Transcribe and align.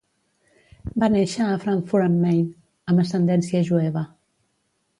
Va 1.03 1.09
néixer 1.15 1.49
a 1.49 1.59
Frankfurt 1.65 2.07
am 2.07 2.17
Main, 2.23 2.49
amb 2.93 3.03
ascendència 3.05 3.65
jueva. 3.69 4.07